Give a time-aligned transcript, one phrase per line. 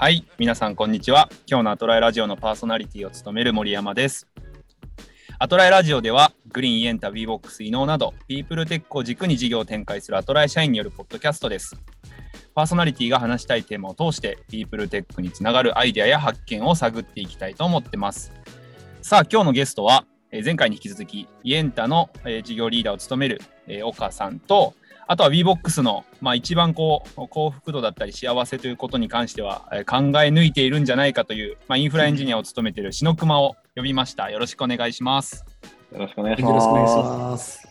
[0.00, 1.28] はい、皆さんこんにちは。
[1.48, 4.28] 今日のアトラエラジオのパーソナリティを務める森山です。
[5.40, 11.74] アトラエラジオでは、 Green、Yenta、Wevox、inowなど、ピープルテックを軸に事業を展開するアトラエ社員によるポッドキャストです。
[12.54, 18.32] パーソナリティが話したいテーマを通して、ピープルテックにつながるアイデアや発見を探っていきたいと思ってます。
[19.02, 22.08] さあ、今日のゲストは、前回に引き続き、 Yentaの、
[22.44, 23.40] 事業リーダーを務める、
[23.82, 24.74] 岡さんと、
[25.10, 34.30] あとは WeBox の、まあ、一番こう幸福度だったり幸せということに関しては、えー考え抜いているんじゃないかという、まあ、インフラエンジニアを務めている篠熊を呼びました。
[34.30, 35.44] よろしくお願いします。
[35.92, 37.68] よろしくお願いしよろしくお願いします。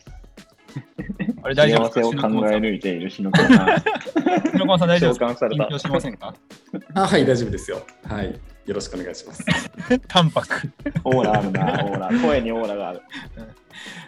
[1.44, 2.02] あれ大丈夫ですか？
[2.10, 3.68] 篠熊さんえ抜いている篠熊さん。
[4.52, 5.28] 篠熊さん大丈夫ですか？
[5.28, 6.34] 召喚された緊張しませんか？
[6.96, 7.82] あはい、大丈夫ですよ。
[8.06, 8.40] はい。
[8.68, 9.46] よろしくお願いします。
[10.10, 10.70] 淡白。
[11.06, 12.10] オーラあるな、オーラ。
[12.22, 13.02] 声にオーラがある。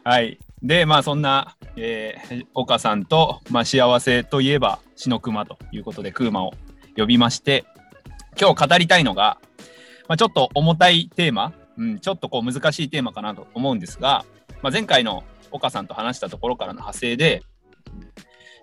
[0.04, 0.38] はい。
[0.62, 6.54] で、まあそんな、えー岡さんと、まあ、幸せといえば篠熊ということで、クーマを
[6.98, 7.64] 呼びまして、
[8.40, 9.38] 今日語りたいのが、
[10.10, 14.26] まあ、ちょっと重たいテーマ、うん、ちょっとこう難しいテーマかなと思うんですが、
[14.62, 17.44] まあ、前回の岡さんと話したところからの派生で、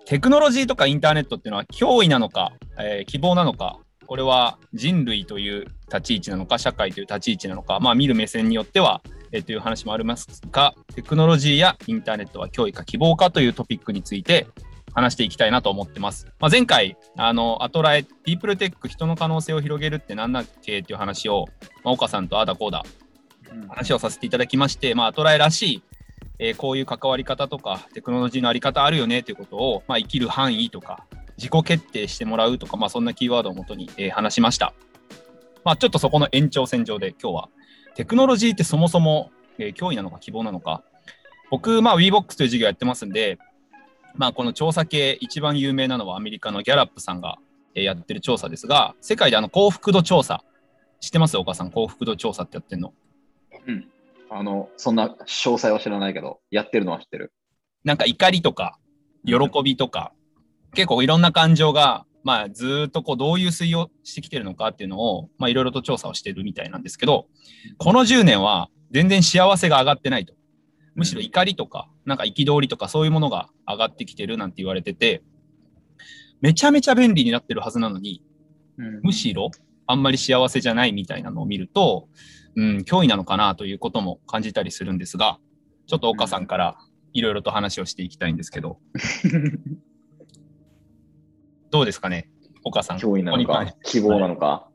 [0.05, 14.47] テクノロジーとかインターネットっていうのは脅威なのか、えー希望なのか、これは人類という立ち位置なのか、社会という立ち位置なのか、まあ見る目線によっては、えーという話もありますが、テクノロジーやインターネットは脅威か希望かというトピックについて
[14.93, 16.25] 話していきたいなと思ってます。
[16.39, 21.45] まあ、前回、あの、アトラエ、ピープルテック、人の可能性を広げるって何だっけっていう話を、
[21.83, 22.83] まあ、岡さんとあだこうだ
[23.69, 25.83] 話をさせていただきまして、まあ、アトラエらしい、
[26.39, 31.05] えーこういう関わり方とか、テクノロジーのあり方あるよねということを、まあ、生きる範囲とか、
[31.37, 34.73] 自己決定してもらうとか、まあ、そんなキーワードをもとに、えー話しました。
[35.63, 37.49] まあ、ちょっとそこの延長線上で今日は、
[37.95, 40.83] テクノロジーってそもそも、えー脅威なのか希望なのか。
[41.49, 43.37] 僕、まあ、WeBox という事業やってますんで、
[44.15, 47.37] まあ、この調査系、一番有名なのはアメリカのギャラップさんが
[47.77, 50.43] えーやってる調査ですが、世界であの幸福度調査、
[50.99, 52.93] 知ってます岡さん、幸福度調査ってやってんの。
[53.67, 53.87] うん。
[54.29, 57.31] あの、そんな詳細は知らないけど、やってるのは知ってる。
[57.83, 58.77] なんか怒りとか、
[59.25, 60.11] 喜びとか、
[60.77, 67.25] 結構いろんな感情が、まあ、ずーっとこうどういう推移をしてきてるのかっていうのを、まあ、いろいろと調査をしてるみたいなんですけど、
[67.79, 70.35] この10年は全然幸せが上がってないと。
[70.93, 75.23] むしろ怒りとか、なんか憤りとかそういうものが上がってきてるなんて言われてて、
[76.41, 78.23] めちゃめちゃ便利になってるはずなのに、
[78.77, 79.49] うんむしろ
[79.87, 82.07] あんまり幸せじゃないみたいなのを見ると、
[82.55, 85.39] うん、脅威なのかなということも感じたりするんですが、
[85.87, 86.77] ちょっと岡さんから
[87.13, 88.77] いろいろと話をしていきたいんですけど、
[91.69, 92.29] どうですかね、
[92.63, 92.97] 岡さん。
[92.97, 94.69] 脅威なのか希望なのか。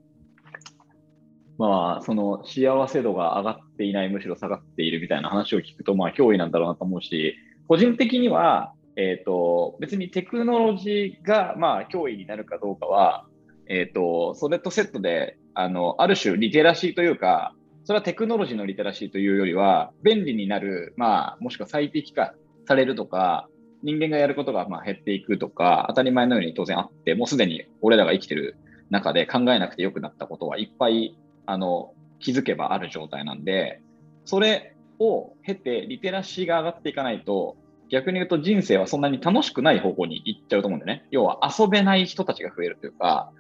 [1.59, 7.37] まあ、その幸せ度が上がっていない、むしろ下がっているみたいな話を聞くと、まあ、脅威なんだろうなと思うし、
[7.69, 13.27] 個人的には、えっ、と、別にテクノロジーが、まあ、脅威になるかどうかは、
[13.69, 17.55] えっ、と、それとセットで、あの、ある種、リテラシーというか、
[17.85, 22.35] それはテクノロジーのリテラシーというよりは、便利になる、まあ、もしくは最適化
[22.67, 23.49] されるとか、
[23.83, 28.57] 人間がやることがまあ減っていくとか、当たり前のように当然あって、もうすでに俺らが生きてる
[28.91, 33.81] 中で考えなくてよくなったことはいっぱいあの気づけばある状態なんで、
[34.25, 37.57] それを経てリテラシーが上がっていかないと、
[37.91, 41.07] 逆に言うと人生はそんなに楽しくない方向に行っちゃうと思うんでね。
[41.11, 43.33] 要は遊べない人たちが増えるというか、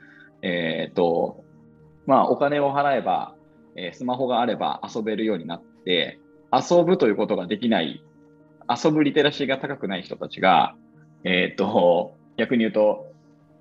[0.43, 1.45] えっ、と、
[2.07, 3.35] まあお金を払えば、
[3.77, 6.19] えスマホがあれば遊べるようになって、
[6.53, 8.05] 遊ぶということができない
[8.69, 10.75] 遊ぶリテラシーが高くない人たちが、
[11.25, 13.13] えっ、と、逆に言うと、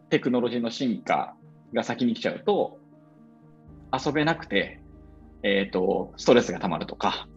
[0.10, 1.36] テクノロジーの進化
[1.74, 2.80] が先に来ちゃうと、
[3.94, 4.80] 遊べなくて、
[5.44, 7.28] えっ、と、ストレスが溜まるとか、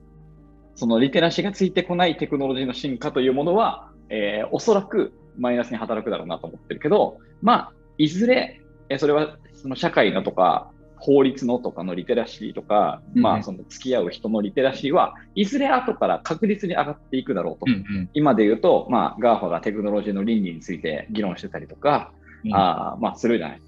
[0.75, 8.61] そのリテラシーがついてこないテクノロジーの進化というものは、えーおそらくマイナスに働くだろうなと思ってるけど、まあ、いずれ、
[8.99, 10.71] それはその社会のとか、
[11.05, 13.39] 法律のとかのリテラシーとか、まうん。
[13.41, 17.67] あ、その付き合う人のリテラシーは、いずれ後から確実に上がっていくだろうと。
[17.67, 18.11] うんうん。
[18.15, 22.11] 今で言うと、まあ、GAFA がテクノロジーの倫理について議論してたりとか、
[22.43, 22.55] うん。
[22.55, 23.61] あーまあ、するじゃない。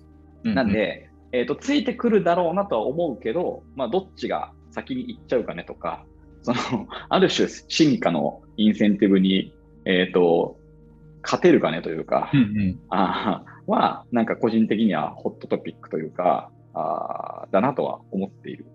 [0.44, 6.06] うんなんで、えーと、ついてくるだろうなとは思うけど、まあ、どっちが先に行っちゃうかねとか、
[6.42, 9.52] その ある種進化のインセンティブに、
[9.84, 10.56] えー、と
[11.22, 12.80] 勝てるかねというか、うんうん。
[12.88, 18.66] あーは、なんか個人的にはホットトピックというか、あーだなとは思っている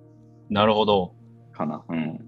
[0.49, 1.13] なるほど。
[1.53, 1.83] かな。
[1.87, 2.19] うん。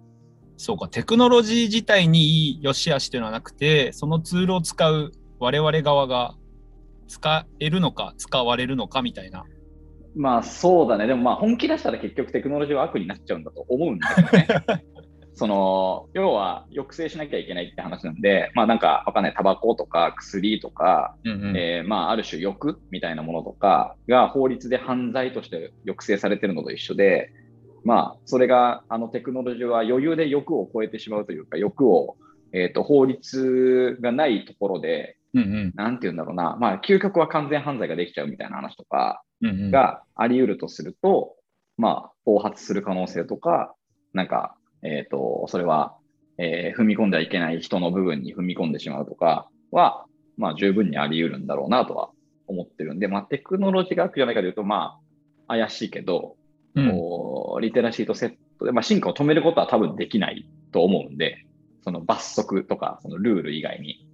[0.55, 6.35] そうか、テクノロジー自体にいい良し悪しというのはなくて、そのツールを使う我々側が
[7.07, 9.43] 使えるのか、使われるのかみたいな。
[10.15, 11.07] まあそうだね。
[11.07, 14.83] でもまあ本気出したら結局テクノロジーは悪になっちゃうんだと思うんだよね。
[15.35, 21.57] そのの、要は抑制しなきゃいけないって話なんで、まあなんかわかんない、タバコとか薬とか、うんうん。
[21.57, 27.31] えーまあある種欲みたいなものとかが法律で犯罪として抑制されてるのと一緒で、
[27.83, 32.17] まあそれがあのテクノロジーは余裕で欲を超えてしまうというか、欲を、
[32.53, 35.97] えー、と法律がないところで、うんうん。
[35.97, 41.35] て言うんだろうな、まあ究極は完全犯罪ができちゃうみたいな話とか、があり得るとすると、
[41.77, 43.73] まあ、暴発する可能性とか、
[44.13, 45.95] なんか、えっ、と、それは、
[46.37, 50.05] えー踏み込んではいけない人の部分に踏み込んでしまうとかは、
[50.37, 52.09] まあ、十分にあり得るんだろうなとは
[52.47, 54.99] 思ってるんで、まあ、テクノロジー学じゃないかというと、ま
[55.47, 56.35] あ、怪しいけど、
[56.75, 61.45] うんリテラシーとセットで、まあ、進化を止めることは多分できないと思うんで、
[61.83, 64.07] その罰則とか、そのルール以外に、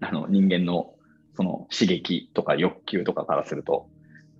[0.00, 0.94] あの、人間の
[1.36, 3.88] その刺激とか欲求とかからすると。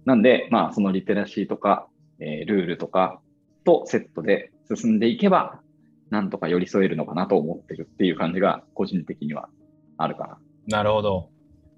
[0.06, 1.87] なんで、まあ、そのリテラシーとか、
[2.19, 3.20] えールールとか
[3.64, 5.61] とセットで進んでいけば、
[6.11, 9.49] なんとか寄り添えるのかなと思ってるっていう感じが、個人的には
[9.96, 10.82] あるかな。
[10.82, 11.31] るほど。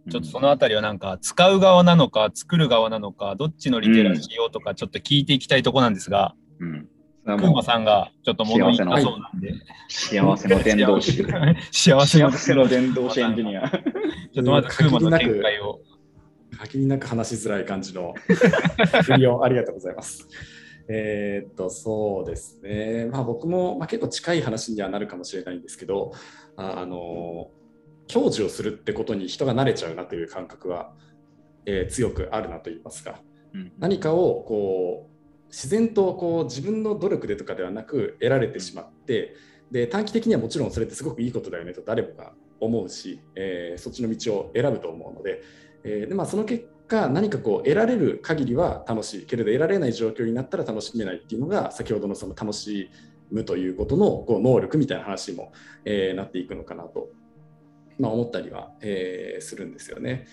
[0.06, 0.12] な。
[0.12, 6.72] ちょっとそのあたりはなんか使う側なのか作る側なのかどっちのリテラシーをとかちょっと聞いていきたいとこなんですが、うん。
[6.74, 6.88] うん。
[7.24, 9.54] それはクーもうマさんがちょっと物言いたそうなんで、
[9.88, 11.24] 幸せの伝道師。
[11.70, 13.68] 幸せの伝道師エンジニア。
[14.34, 15.80] ちょっとまずクーマの見解を。
[16.58, 18.14] 限りなく話しづらい感じの
[19.04, 20.28] 振りをありがとうございます。
[20.94, 23.06] えーっと、そうですね。
[23.10, 26.12] まあ僕も、まあ、結構近い話にはなるかもしれないんですけど、
[26.56, 27.50] ああの、
[28.08, 30.94] 享受をするってことに人が慣れちゃうなという感覚は、
[31.64, 33.20] えー強くあるなと言いますか。
[33.54, 35.12] うん何かをこう
[35.48, 39.34] 自然とこう自分の努力でとかではなく得られてしまって
[39.70, 45.42] で短期的にはもちろんそれってすごくいいことだよねと誰もが思うし、えーそっちの道を選ぶと思うので,、
[45.84, 52.90] えーでまあ、その結果何かこう得られる限りは楽しいけれど得られない状況になったら楽しめないっていうのが先ほどのその楽し
[53.30, 55.52] むということのこう能力みたいな話にも、
[55.84, 57.08] えーなっていくのかなと、
[57.98, 60.26] まあ、思ったりは、えーするんですよね。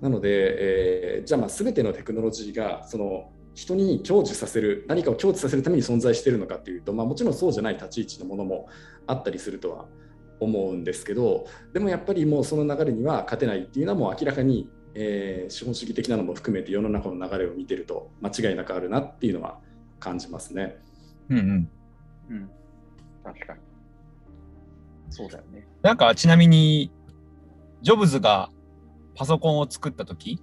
[0.00, 8.68] なので、えーじゃあまあ全てのテクノロジーがその人に享受させる何かを享受させるために存在しているのかというと、まあ、もちろんそうじゃない立ち位置のものも
[9.06, 9.86] あったりするとは
[10.40, 19.58] 思うんですけどでもやっぱりもうその流れには勝てないっていうのはもう明らかに、えー資本主義的なのも含めて世の中の流れを見てると間違いなくあるなっていうのは
[20.00, 20.76] 感じますね。
[21.28, 21.70] うんうん。
[22.30, 22.50] うん。
[23.24, 23.60] 確かに。
[25.10, 25.66] そうだよね。
[25.82, 26.92] なんかちなみに、
[27.82, 28.50] ジョブズが
[29.14, 30.42] パソコンを作った時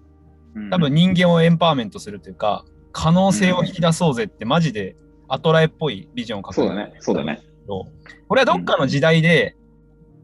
[0.55, 4.95] うん多分人間をエンパワーメントするというか、可能性を引き出そうぜってマジで
[5.27, 6.93] アトラエっぽいビジョンを書くそうだね。
[6.99, 7.41] そうだね。
[7.67, 7.87] ど、
[8.27, 9.55] これはどっかの時代で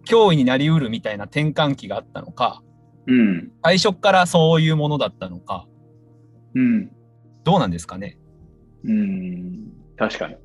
[0.06, 2.62] 脅威になりうるみたいな転換期があったのか、
[3.07, 3.51] うん。
[3.63, 5.65] 最初からそういうものだったのか、
[6.56, 6.92] うん。
[7.44, 8.18] どうなんですかね？
[8.83, 9.71] うん。
[9.98, 10.36] 確かに。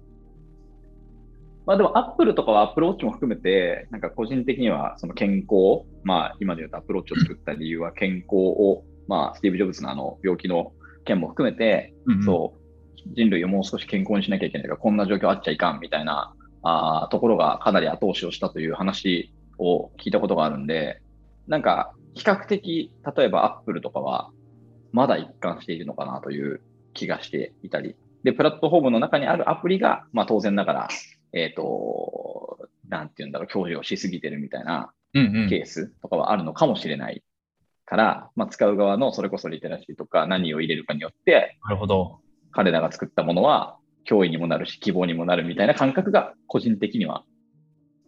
[1.66, 10.72] まあでも、アップルとかはアップルウォッチも含めて、なんか個人的にはその健康、まあ今で言うとアップルウォッチを作った理由は健康を、まあスティーブ・ジョブズのあの病気の
[11.04, 21.00] 件も含めて、うんそう、人類をもう少し健康にしなきゃいけないとか、こんな状況あっちゃいかんみたいなあーところがかなり後押しをしたという話を聞いたことがあるんで、
[21.46, 24.30] なんか比較的、例えばアップルとかは、
[24.92, 26.60] まだ一貫しているのかなという
[26.92, 30.88] 気がしていたり、で、プラットフォームの中にあるアプリが、まあ当然ながら、
[31.32, 37.22] えっ、と、なんて言うんだろう、享受をしすぎてるみたいなうんうんケースとかはあるのかもしれない
[37.84, 42.20] から、まあ使う側のそれこそリテラシーとか何を入れるかによって、なるほど。
[42.50, 43.78] 彼らが作ったものは
[44.08, 47.24] 脅威にもなるし希望にもなるみたいな感覚が個人的には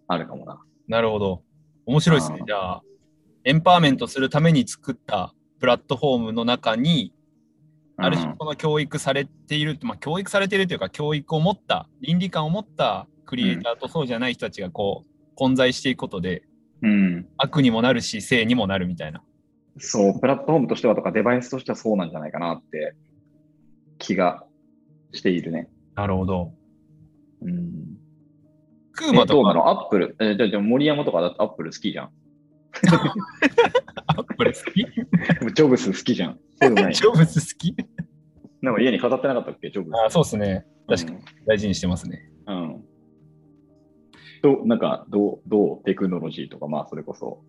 [0.07, 0.61] あるかもな。
[0.89, 1.43] なるほど。
[1.87, 2.83] 面白いですねじゃあ、
[3.45, 7.13] エンパワーメントするために作ったプラットフォームの中に、
[7.97, 16.43] ある種うんこの教育されている、まあ、教育されているというか、教育を持った、倫理観を持ったクリエイターとそうじゃない人たちがこう、混在していくことで、
[16.83, 17.27] うん。
[17.37, 19.23] 悪にもなるし、正にもなるみたいな。
[19.79, 22.95] そう、プラットフォームとしてはとかデバイスとしてはそうなんじゃないかなって
[23.99, 24.45] 気が
[25.13, 25.69] しているね。
[25.95, 26.53] なるほど。
[27.43, 27.99] うん。
[28.93, 32.11] クーマとか、えどうなのアップル、えーじゃあじゃあ森山とかだってアップル好きじゃん。
[34.07, 34.85] アップル好き
[35.55, 36.39] ジョブス好きじゃん。
[36.61, 37.03] そうでもないジ。
[37.03, 37.77] ョブズ好き？
[38.63, 39.71] なんか家に飾ってなかったっけ？
[39.71, 39.95] ジョブス。
[40.07, 40.67] あそうですね。
[40.89, 42.31] 確かに大事にしてますね。
[42.47, 42.63] うん。
[42.63, 42.85] うん。
[44.43, 47.43] どう、なんか、どう、どうテクノロジーとか、まあ、それこそ。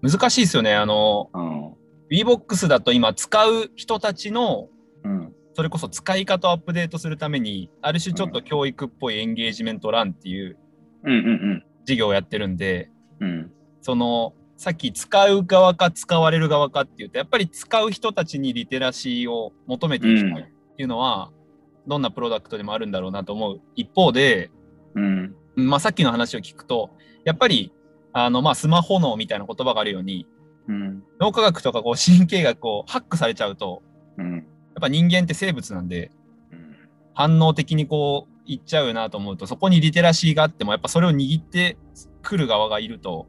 [0.00, 0.74] 難しいですよね。
[0.74, 1.72] あの、うん。
[2.10, 4.68] VBOX だと今使う人たちの
[5.04, 5.32] うん。
[5.54, 10.56] それこそ使い方をアップデートするために、ある種ちょっと教育っぽいエンゲージメントランっていう
[11.04, 12.90] うんうん事業をやってるんで、
[13.22, 13.52] うん。
[13.80, 20.44] その、さっき使う側か使われる側かっていうと、やっぱり使う人たちにリテラシーを求めていきたいっ
[20.76, 21.30] ていうのは、
[21.86, 24.50] どんなプロダクトでもあるんだろうなと思う一方で、
[24.94, 25.34] うん。
[25.56, 26.90] まあ、さっきの話を聞くと、
[27.24, 27.72] やっぱり、
[28.12, 30.26] あの、まあ、スマホ脳みたいな言葉があるように、
[30.68, 31.02] うん。
[31.20, 33.82] 脳科学とかこう神経がこうハックされちゃうと、
[34.18, 34.34] うん。
[34.34, 34.44] やっ
[34.80, 36.12] ぱ人間って生物なんで、
[37.14, 41.76] 反応的にこういっちゃうなと思うと、そこにリテラシーがあっても、やっぱそれを握って
[42.22, 43.26] くる側がいると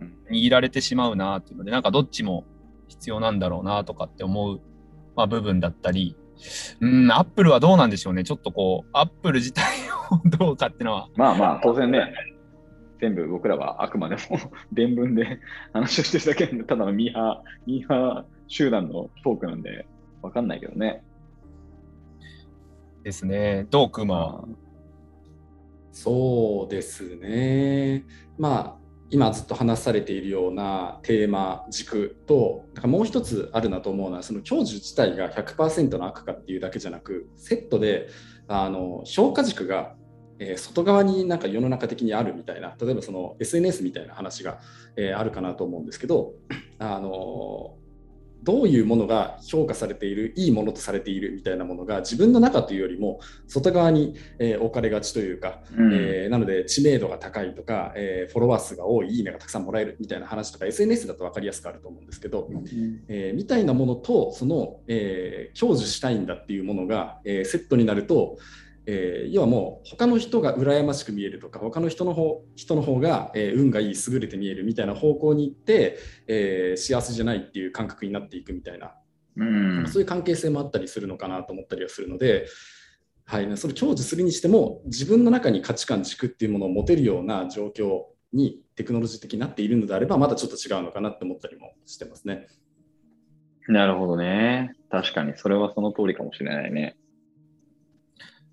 [0.00, 2.44] うん、握られてしまうなっていうので、なんかどっちも
[2.88, 4.60] 必要なんだろうなとかって思う、
[5.16, 6.16] まあ、部分だったり、
[6.80, 8.24] うん、アップルはどうなんでしょうね。
[8.24, 9.62] ちょっとこう、アップル自体
[10.10, 12.12] をどうかっていうのは、まあまあ、当然ね、
[13.00, 14.20] 全部僕らはあくまでも
[14.72, 15.40] 伝聞で
[15.72, 19.86] 話をしてるだけなんで、ただのミーハー、ミーハー集団のトークなんで、
[20.22, 21.02] わかんないけどね。
[23.04, 23.66] ですね。
[23.70, 24.44] どうクマは。
[25.92, 28.04] そうですね。
[28.38, 38.08] まあ今ずっと話されているようなテーマ軸となんかもう一つあるなと思うのはその享受自体が100%の悪かっていうだけじゃなくセットで
[38.48, 39.94] あの評価軸が、
[40.38, 44.60] え外側になんか世の中的にあるみたいな例えばその SNS みたいな話が、
[44.96, 46.32] えあるかなと思うんですけど
[46.78, 47.76] あの
[48.44, 55.92] どういうものが評価されているいいものとされているみたいなものが自分の中というよりも外側に、えー置かれがちというかうん。
[55.94, 62.48] えーなので知名度が高いとか、えーフォロワー数が多い、いいねがたくさんもらえるみたいな話とか SNS だと分かりやすくあると思うんですけど、
[63.08, 68.38] えーみたいなものとその、えー享受したいんだっていうものが、えーセットになると、
[68.86, 78.92] えー要はもう他の人が羨ましく見えるとか他の人の方人の方が、えー運がいい優れて見えるみたいな方向に行って、えー幸せじゃないっていう感覚になっていくみたいな
[79.36, 82.46] うんそういう関係性もあったりするのかなと思ったりはするので、
[83.24, 92.46] はい、それ享受するにしても自分の中に価値観軸っていうものを持てるような状況にテクノロジー的になっているのであればまだちょっと違うのかなって思ったりもしてますね。
[93.68, 94.72] なるほどね。
[94.90, 96.96] 確かに、それはその通りかもしれないね。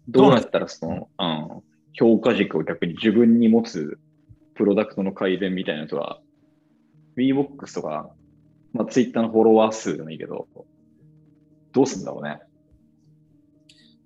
[0.08, 1.26] どうなったらその、う
[1.58, 4.00] ん、評価軸を逆に自分に持つ
[4.56, 6.20] プロダクトの改善みたいなやつは、
[7.18, 8.12] WeBox とか、
[8.74, 10.48] まあ、Twitter のフォロワー数でもいいけど、
[11.74, 12.40] どうすんだろうね。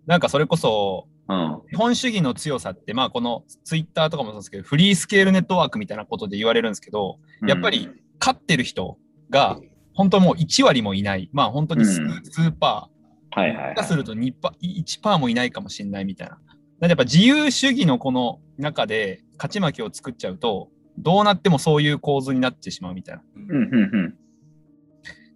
[0.06, 1.62] なんかそれこそ、うん。
[1.70, 8.98] 資本主義の強さって、まあこのツイッターとかもそうですけど、フリースケールネットワークみたいなことで言われるんですけど、やっぱり勝ってる人
[9.30, 9.60] が、
[9.94, 12.95] 本当もう1割もいない、まあ本当に数,、うん数パー、
[13.36, 16.40] はいはい、すると2パ1パーもいないかもしれないみたいな。
[16.80, 23.24] なんでやっぱ自由主義のこの中で勝ち負けを作っちゃうと、どうなってもそういう構図になってしまうみたいな。
[23.36, 24.16] うんうん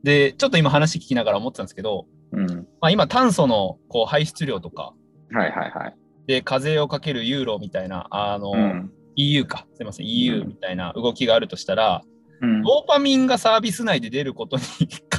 [0.02, 2.50] で、ちょっと今話聞きながら思ってたんですけど、うん。
[2.50, 2.56] うん。
[2.80, 4.94] まあ、今炭素のこう排出量とか
[5.32, 5.96] はいはいはい。
[6.26, 8.94] で課税をかけるユーロみたいな、あの、うん。
[9.18, 12.02] EU か、すいません、EU うんみたいな動きがあるとしたら、
[12.42, 14.64] うん、ドーパミンがサービス内で出ることに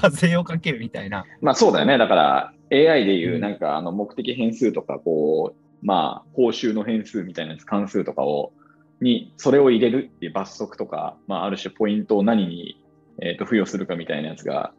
[0.00, 1.24] 課税をかけるみたいな。
[1.40, 1.98] まあそうだよね。
[1.98, 8.52] だから AI でいうう、んなんかあの目的変数とか、こう、まあ報酬の変数みたいなやつ、関数とかを、
[9.00, 12.82] に、それを入れるっていう罰則とか、まあある種ポイントを何に、
[13.20, 14.72] えー、と付与するかみたいなやつが、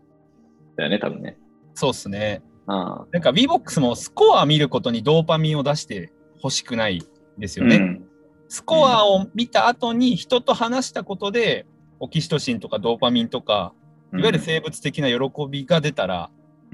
[0.76, 1.38] だよね、多分ね。
[1.74, 2.42] そうっすね。
[2.68, 7.04] あなんか VBOX もスコア見ることにドーパミンを出してほしくない
[7.38, 7.76] ですよね。
[7.76, 8.12] うん
[8.52, 11.66] スコアを見た後に人と話したことで、
[12.02, 13.74] オキシトシンとかドーパミンとか、
[14.14, 16.30] いわゆる生物的な喜びが出たら、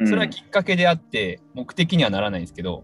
[0.05, 2.83] それはきっかけであって、目的にはならないんですけど、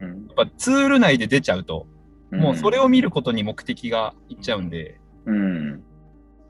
[0.00, 1.86] うんやっぱツール内で出ちゃうと、
[2.30, 5.82] うんもうそれを見ることに目的がいっちゃうんで、うん。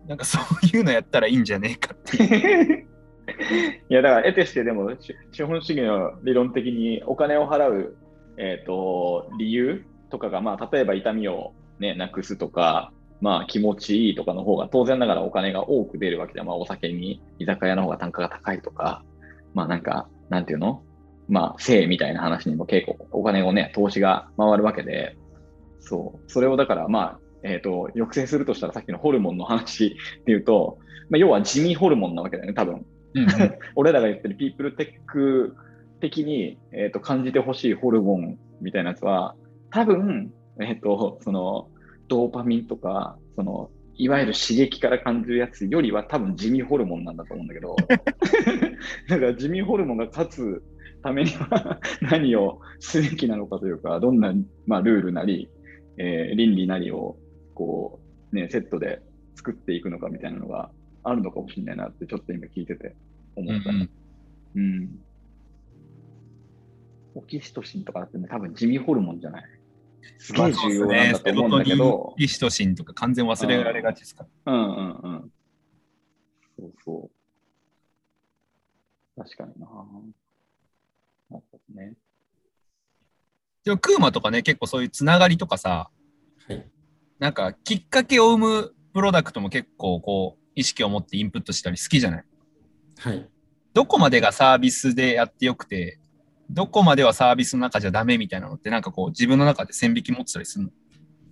[0.07, 2.87] なんかそういうのやったらいいんじゃねえかっていう。
[3.91, 7.97] いや、だから、得てしてでも、し資本主義の理論的にお金を払う、
[8.38, 12.93] えー、と理由とかが、まあ、例えば痛みを、ね、なくすとか、
[13.26, 19.02] まあ、気持ちいいとかの方が、当然ながらお金が多く出るわけで、まあ、お酒に居酒屋の方が単価が高いとか、
[19.52, 20.85] まあ、なんか、なんていうの？
[21.28, 25.16] まあ、性みたいな話にも結構お金をね、投資が回るわけで、
[25.80, 29.97] そう、それをだから、まあ、えっ、と、抑制するとしたらさっきのホルモンの話で
[30.28, 30.78] 言うと、
[31.11, 32.87] まあ、要は地味ホルモンなわけだよね、多分。
[33.14, 33.28] うんうん。
[33.75, 35.56] 俺らが言ってるピープルテック
[36.00, 39.35] 的に、えー、と感じてほしいホルモンみたいなやつは、
[39.73, 41.71] 多分、えっ、と、その、
[42.09, 47.77] ドーパミンとか、その、いわゆる刺激から感じるやつよりは多分地味ホルモンなんだと思うんだけど、
[49.09, 50.63] だから地味ホルモンが勝つ
[51.03, 54.35] ためには何をすべきなのかというか、どんな、
[54.67, 55.49] まあ、ルールなり、
[55.99, 57.17] えー倫理なりを、
[57.55, 58.01] こ
[58.33, 59.01] う、ね、セットで
[59.35, 60.71] 作っていくのかみたいなのが
[61.03, 62.95] あるのかもしれないなって、ちょっと今聞いてて
[63.35, 63.89] 思ったね。
[64.57, 64.99] うん。
[67.15, 69.45] オキシトシンとかだってね、多分地味ホルモンじゃない？
[70.19, 74.53] すげえ重要なんだと思うんだけどシトシンとか完全忘れられがちですから。
[74.53, 75.33] うんうんうん。
[76.59, 77.11] そうそ
[79.17, 79.23] う。
[79.23, 79.67] 確かにな。
[79.67, 81.95] なるほどね。
[83.65, 85.91] でもクーマとかね、結構そういうつながりとかさ、
[86.47, 86.65] はい
[87.19, 92.25] なんかきっかけを生むプロダクトも結構こう意識を持ってインプットしたり好きじゃない？
[92.99, 93.29] はい。
[93.73, 95.99] どこまでがサービスでやってよくて、
[96.50, 100.71] どこまではサービスの中じゃダメみたいなのって、なんかこう自分の中で線引き持ってたりするの？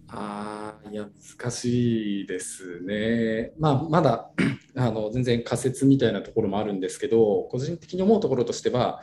[0.09, 3.52] ああ、いや、難しいですね。
[3.59, 4.30] まあ、まだ
[4.76, 9.00] あの全然仮説みたいなところもあるんですけど、個人的に思うところとしては、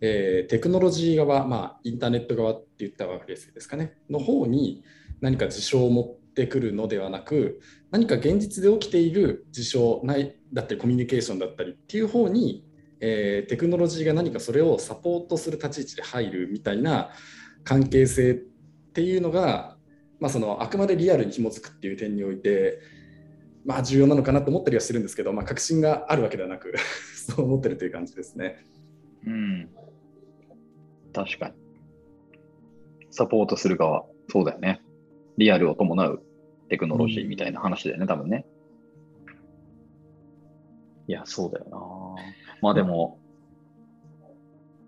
[0.00, 4.84] えーテクノロジー側、まあ、インターネット側って言ったわけですかね、の方に
[5.20, 12.64] 何か事象を持ってくるのではなく、何か現実で起きている事象ないだったり、コミュニケーションだったりっていう方に、
[13.04, 17.10] えーテクノロジーが何かそれをサポートする立ち位置で入るみたいな
[17.64, 19.76] 関係性っていうのが、
[20.20, 22.78] まあ、そのあくまでリアルに紐づくっていう点において、
[23.64, 26.74] まあ、重要なのかなと思ったりはしてるんですけど、まあ、確信があるわけではなく
[27.26, 28.64] そう思ってるという感じですね。
[29.26, 29.68] うん。
[31.12, 31.54] 確かに。
[33.10, 34.80] サポートする側、そうだよね。
[35.38, 36.22] リアルを伴う
[36.68, 38.46] テクノロジーみたいな話だよね、多分ね。
[41.08, 42.22] いや、そうだよな。
[42.60, 43.18] まあでも、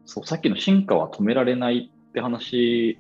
[0.07, 2.99] そう、さっきの進化は止められないって話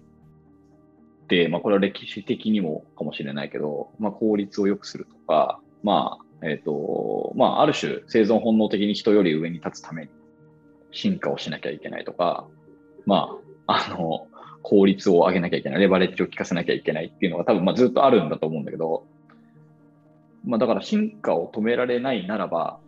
[1.24, 10.10] って、まあこれは歴史的にもかもしれないけど、まあ効率を良くするとか、まあ、えっ、と、まあある種生存本能的に人より上に立つために
[10.92, 12.46] 進化をしなきゃいけないとか、
[13.06, 14.26] まあ、あの、
[14.62, 19.06] 効率を上げなきゃいけない、レバレッジを効かせなきゃいけないっていうのが多分まあずっとあるんだと思うんだけど、
[20.44, 22.80] まあだから進化を止められないならば、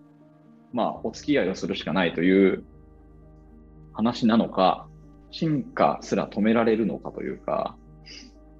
[0.72, 2.64] まあお付き合いをするしかないという
[3.92, 4.88] 話なのか、
[5.30, 7.76] 進化すら止められるのかというか、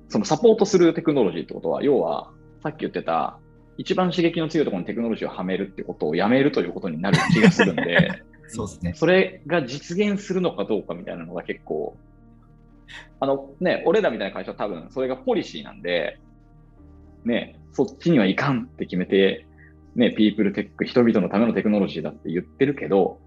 [0.09, 2.31] そのサポートするテクノロジーってことは、要は
[2.63, 3.39] さっき言ってた
[3.79, 8.95] 一番刺激の強いところにテクノロジーをはめるってことをやめるということになる気がするんで、 そうですね。
[8.95, 11.97] それが実現するのかどうかみたいなのが結構、
[13.21, 16.21] あのね、俺らみたいな会社は多分それがポリシーなんで、
[17.25, 19.47] ね、そっちにはいかんって決めて、
[19.97, 23.19] ね、ピープルテック、人々のためのテクノロジーだって言ってるけど、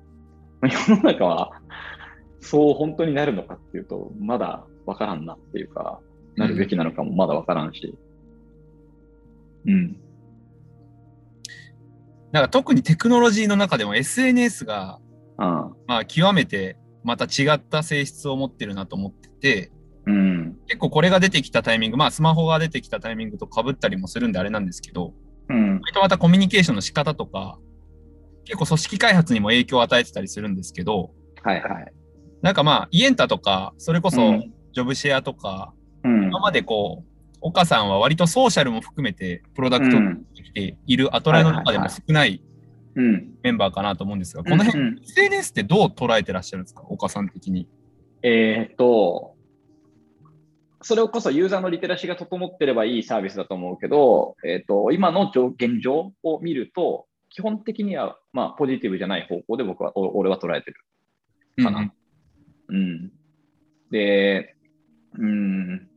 [0.62, 1.52] まあ世の中は
[2.42, 6.00] そう本当になるのかっていうと、まだわからんなっていうか、
[6.36, 7.98] なるべきなのかもまだわからんし。
[9.66, 9.98] うん。
[12.32, 15.00] なんか特にテクノロジーの中でも SNS が、
[15.38, 19.72] あまあ極めてまた違った性質を持ってるなと思ってて、
[20.06, 20.58] うん。
[20.68, 25.14] 結構これが出てきたタイミング、まあスマホが出てきたタイミングと被ったりもするんであれなんですけど、
[25.50, 25.80] うん。
[25.82, 27.60] 割とまたコミュニケーションの仕方とか、
[28.46, 31.12] 結構組織開発にも影響を与えてたりするんですけど、
[31.44, 31.94] はいはい。
[32.42, 36.24] なんかまあ、イエンタとか、それこそうんジョブシェアとか、うん。
[36.26, 37.10] 今までこう、
[37.42, 42.42] 岡さんは割とソーシャルも含めてプロダクトをうんできているアトライの中でも少ない
[42.96, 43.34] うん。
[43.44, 47.68] メンバーかなと思うんですが、この辺、うんうん SNS ってどう捉えてらっしゃるんですか、岡さん的に。
[48.22, 49.29] えーっと、
[50.82, 60.78] それこそユーザーのリテラシーが整ってればいいサービスだと思うけど、えーっと、今の状現状を見ると、基本的には、まあ、ポジティブじゃない方向で僕は、お俺は捉えてる。
[61.64, 61.94] かな
[62.70, 63.12] うん。
[63.92, 64.56] で、
[65.18, 65.90] うん、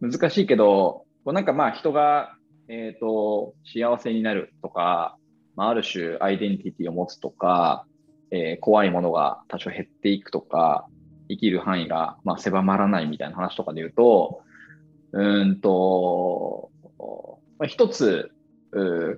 [0.00, 2.34] 難しいけど、こうなんかまあ人が、
[2.68, 5.16] えっ、と、幸せになるとか、
[5.56, 7.86] まあ、ある種アイデンティティを持つとか、
[8.30, 10.86] えー怖いものが多少減っていくとか、
[11.28, 14.42] 生きる範囲が、まあ、狭まらないみたいな話とかで言うと、
[15.12, 16.70] うーんと、
[17.58, 18.30] まあ、一つ、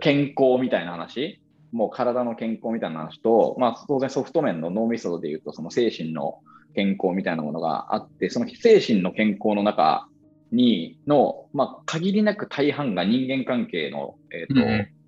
[0.00, 1.40] 健康みたいな話、
[1.72, 6.38] もう体の健康みたいな話と、まあ、当然ソフト面の脳みそで言うと、その精神の
[6.74, 10.08] 健康みたいなものがあって、その精神の健康の中
[10.52, 14.70] にの、まあ、限りなく大半が人間関係の、えーとうんうん。
[14.70, 15.00] えー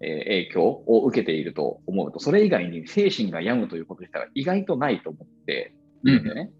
[0.00, 6.50] 影響を受けていると思うと、それ以外に精神が病むということ自体は意外とないと思っているんだよね。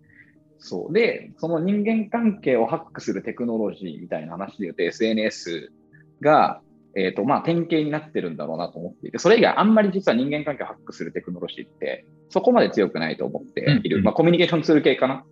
[0.59, 0.93] そう。
[0.93, 5.73] で、その人間関係をハックするテクノロジーみたいな話で言うと SNS
[6.21, 6.61] が、
[6.97, 13.97] えっ、と、まあ、典型になってるんだろうなと思っていて、それ以外あんまり実は人間関係をハックするテクノロジーって、そこまで強くないと思っている。
[13.97, 15.25] うんうんまあ、コミュニケーションツール系かな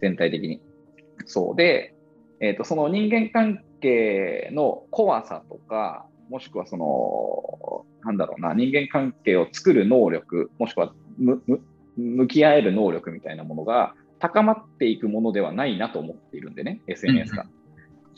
[0.00, 0.60] 全体的に。
[1.24, 1.94] そうで、
[2.40, 11.60] えっ、と、その人間関係の怖さとか、もしくはその、なんだろうな、人間関係を作る能力、もしくはむむ
[11.96, 17.46] 向き合える能力みたいなものが高まっていくものではないなと思っているんでね、SNS が。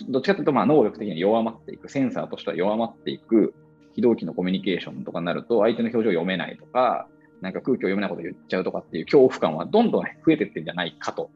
[0.09, 3.55] どっちかというと、まあ、能力的に弱まっていく、センサーとしては弱まっていく、
[3.95, 7.09] 非同期のコミュニケーションとかになると、相手の表情を読めないとか、
[7.41, 11.31] なんか空気を読めないことを言っちゃうとかっていう恐怖感はどんどん増えていってるんじゃないかと、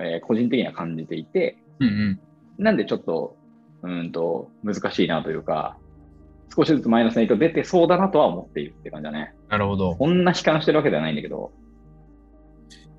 [0.00, 2.20] えー個人的には感じていて、うんうん。
[2.58, 3.36] なんでちょっと、
[3.82, 5.76] うーんと、難しいなというか、
[6.54, 9.34] 少しずつマイナスの影響出てそうだなとは思っているって感じだね。
[9.48, 9.94] なるほど。
[9.94, 11.52] こんな悲観してるわけではないんだけど、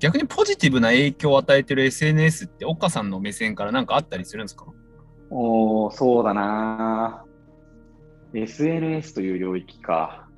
[0.02, 4.66] 逆にポジティブな影響を与えてる SNS って岡さんの目線からなんかあったりするんですか？
[5.30, 7.24] おー、そうだな
[8.34, 10.28] SNS という領域か。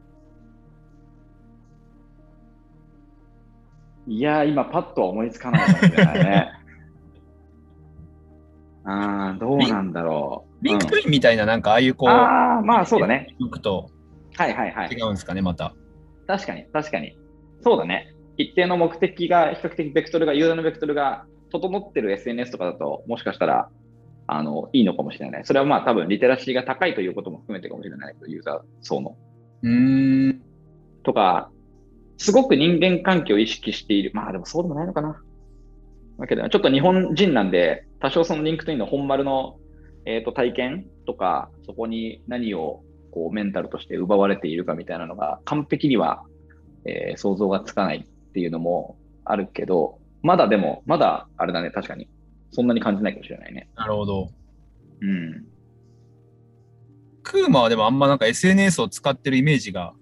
[4.06, 6.52] いやー、今パッとは思いつかないかもしれないね。
[8.84, 10.64] あー、どうなんだろう。
[10.64, 13.34] LinkedIn みたいな、なんかああいうこう、ああ、まあそうだね。
[13.40, 13.90] 僕と
[14.36, 15.00] はいはいはい違。
[15.00, 15.74] うんですかね、また。
[16.26, 17.16] 確かに、確かに。
[17.62, 18.13] そうだね。
[18.36, 23.70] 一定の目的が、比較的ベクトルが、ユーザーのベクトルが整ってる SNS とかだと、もしかしたら、
[24.26, 25.44] あの、いいのかもしれない。
[25.44, 29.16] それはまあ多分、リテラシーが高いということも含めてかもしれないけど、ユーザー層の。
[29.62, 30.40] うーん。
[31.02, 31.50] とか、
[32.16, 34.10] すごく人間関係を意識している。
[34.14, 35.20] まあでもそうでもないのかな。
[36.18, 39.58] だけど、ちょっと日本人なんで、多少その LinkedIn の本丸の、
[40.06, 46.24] えー、と体験とか、そこに何をこうメンタルとして奪われているかみたいなのが完璧には、
[46.84, 52.08] えー想像がつかないっていうのもあるけど、まだでも、まだあれだね、確かに。
[52.50, 53.68] そんなに感じないかもしれないね。
[53.76, 54.28] なるほど。
[55.00, 55.46] うん。
[57.22, 59.94] クーマはでもあんまなんか SNS を使ってるイメージが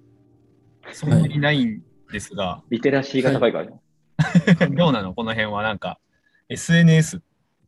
[0.94, 3.80] そんなにないんですが、リテラシーが高いからね。
[4.74, 5.12] どうなの？
[5.12, 6.00] この辺はなんか
[6.48, 7.20] SNS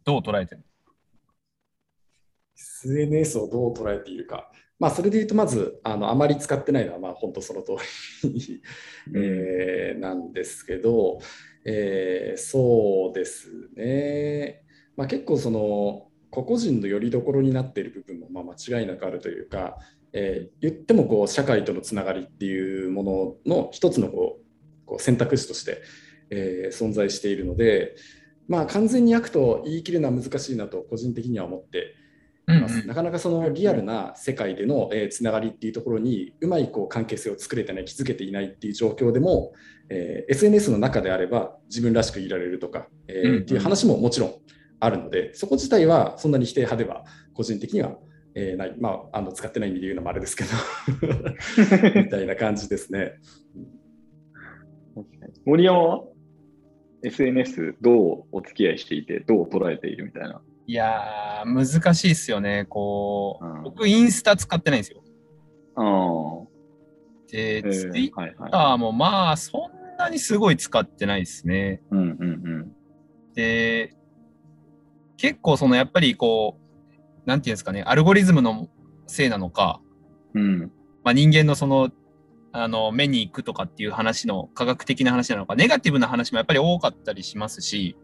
[0.02, 0.64] どう捉えてる
[2.56, 4.50] SNS をどう捉えているか。
[4.80, 7.72] まあ、それで言うと、まず、あのあまり使ってないのは、まあ、本当その通
[8.24, 8.62] り、
[9.14, 11.18] えーなんですけど、
[11.64, 14.62] えーそうですね。
[14.96, 19.78] まあ、結構、その、個々人の拠り所になっている部分も、まあ、間違いなくあるというか、
[20.12, 23.02] えー言っても、こう、社会とのつながりっていうも
[23.46, 24.44] のの一つのこう
[24.86, 25.82] こう選択肢として、
[26.30, 27.94] えー存在しているので、
[28.48, 31.94] まあ、完全に悪と言い切るのは難しいなと、個人的には思って
[32.46, 32.86] うんます。
[32.86, 39.52] なかなかそのリアルな世界での、えーつながりっていうところにうまいこう関係性を作れてない気づけていないっていう状況でも、
[39.88, 44.34] えー SNS の中であれば自分らしくいられるとか、えーっていう話ももちろん
[44.80, 47.96] あるのでそこ自体はそんなに否定派では個人的には、
[48.34, 48.74] えーない。
[48.78, 50.50] まああの使ってない意味で言うのもあれですけど
[52.02, 53.14] みたいな感じですね。
[55.44, 56.04] 森山は
[57.02, 60.40] ？SNS どうお付き合いしていて、どう捉えているみたいな。
[60.66, 62.66] いやー、難しいっすよね。
[62.68, 65.02] こう、うん僕、インスタ使ってないんですよ。
[65.76, 66.46] あ
[67.30, 68.50] で、えーツイッ。
[68.50, 71.82] ターもまあ、そんなにすごい使ってないですね。
[71.90, 72.72] うんうん
[73.34, 73.94] で、
[75.16, 78.68] 結構、その、やっぱりこう、なんていうんですかね、アルゴリズムの
[79.06, 79.80] せいなのか、
[80.34, 80.42] うん。
[80.42, 80.72] うん。
[81.02, 81.90] まあ、人間のその、
[82.52, 88.03] あの、目に行くとかっていう話の科学的な話なのか、ネガティブな話もやっぱり多かったりしますし、うん。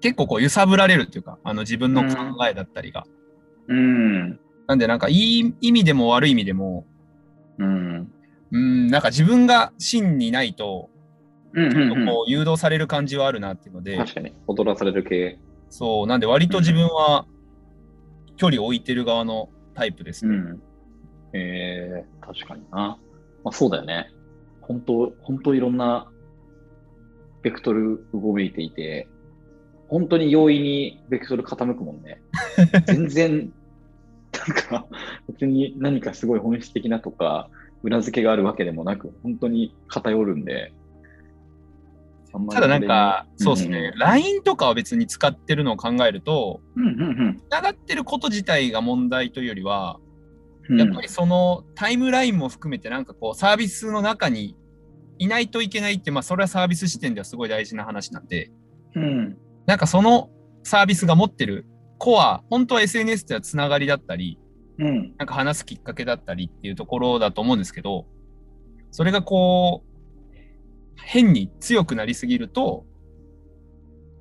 [0.00, 3.06] 結構こう揺さぶられるっていうか、あの自分の考えだったりが。
[3.68, 4.40] うん。
[4.66, 6.86] なんでなんかいい意味でも悪い意味でも、
[7.58, 8.12] うん。
[8.52, 10.90] うん、なんか自分が真にないと、
[11.52, 15.38] うんこう誘導される感じはあるなっていうので、確かに、踊らされる系。
[15.68, 17.26] そう、なんで割と自分は
[18.36, 20.36] 距離を置いてる側のタイプですね。
[20.36, 20.62] ん。
[21.32, 22.98] えー、確かにな。
[23.44, 24.12] まあそうだよね。
[24.60, 26.08] 本当、本当いろんな
[27.42, 29.08] ベクトル動いていて、
[29.90, 32.22] 本当に容易にベクトル傾くもんね。
[32.86, 33.52] 全然、
[34.32, 34.86] なんか、
[35.28, 37.50] 別に何かすごい本質的なとか、
[37.82, 40.72] 裏付けがあるわけでもなく、本当に偏るんで。
[42.32, 46.88] あんただなんか、そうですんね、LINE とかは別に使ってるのを考えると、うんう
[47.30, 49.98] んつながってること自体が問題というよりは、
[50.68, 50.78] うん。
[50.78, 54.56] やっぱりそのタイムラインも含めてなんかこうサービスの中に
[55.18, 58.52] いないといけないって、まあそれはサービス視点ではすごい大事な話なんで、
[58.94, 59.36] うん。
[59.66, 60.30] なんかその
[60.62, 61.66] サービスが持ってる
[61.98, 64.38] コア、本当は SNS ではつながりだったり、
[64.78, 65.14] うん。
[65.18, 68.06] なんか話すきっかけだったりっていうところだと思うんですけど、
[68.90, 69.90] それがこう、
[70.96, 72.86] 変に強くなりすぎると、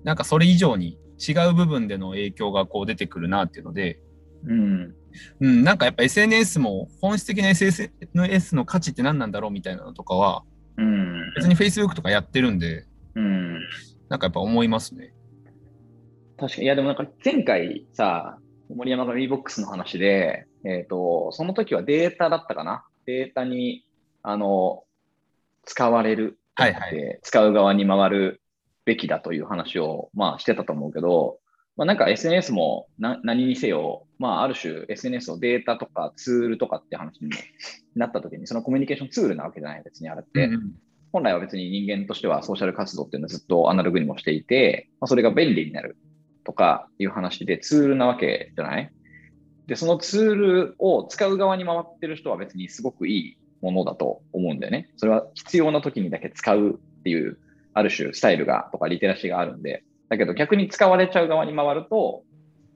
[0.03, 3.99] なんかそれ以上に違う部分での影響がこう出てくるなっていうので、
[4.45, 4.95] うん。
[5.39, 10.43] うん、なんかやっぱ SNS も本質的な SNS の価値って何なんだろうみたいなのとかは、
[10.77, 11.33] うん。
[11.35, 13.59] 別に Facebook とかやってるんで、うん。
[14.09, 15.13] なんかやっぱ思いますね。
[16.39, 16.63] 確かに。
[16.63, 18.37] いや、でもなんか前回さ、
[18.69, 22.85] 森山が WeBox の話で、えっ、と、その時はデータだったかな？
[23.05, 23.85] データに、
[24.23, 24.83] あの、
[25.65, 26.39] 使われる。
[26.55, 28.41] はいはいで使う側に回る
[28.83, 31.39] べきだという話を、まあしてたと思うけど、
[31.77, 37.29] まあなんか SNS もな何にせよ、まあある種 SNS をデータとかツールとかって話に
[37.95, 40.45] なった時に、そのコミュニケーションツールなわけじゃない別にあれって。
[40.45, 40.73] うんうん
[41.11, 45.97] 本来は別に人間としてはソーシャル活動っていうのはずっとアナログにもしていて、まあ、それが便利になる
[46.49, 48.91] とかいう話でツールなわけじゃない？
[49.67, 54.89] で、そのツールを使う側に回ってる人は別にすごくいいものだと思うんだよね。
[54.97, 57.37] それは必要な時にだけ使うっていう、
[57.75, 59.83] ある種スタイルがとかリテラシーがあるんで。
[60.09, 62.23] だけど逆に使われちゃう側に回ると、